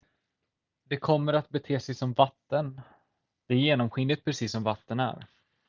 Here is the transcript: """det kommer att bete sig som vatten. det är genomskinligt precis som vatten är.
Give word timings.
"""det 0.83 0.97
kommer 0.97 1.33
att 1.33 1.49
bete 1.49 1.79
sig 1.79 1.95
som 1.95 2.13
vatten. 2.13 2.81
det 3.47 3.53
är 3.53 3.57
genomskinligt 3.59 4.23
precis 4.25 4.51
som 4.51 4.63
vatten 4.63 4.99
är. 4.99 5.27